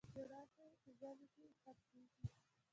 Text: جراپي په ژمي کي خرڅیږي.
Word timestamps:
جراپي 0.13 0.65
په 0.83 0.91
ژمي 0.99 1.27
کي 1.35 1.45
خرڅیږي. 1.61 2.23